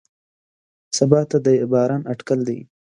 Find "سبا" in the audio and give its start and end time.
0.97-1.21